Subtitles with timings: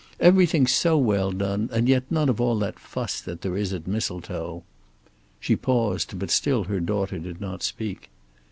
[0.19, 3.85] "Everything so well done, and yet none of all that fuss that there is at
[3.85, 4.63] Mistletoe."
[5.39, 8.09] She paused but still her daughter did not speak.